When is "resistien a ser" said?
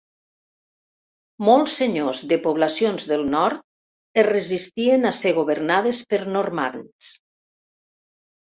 4.29-5.35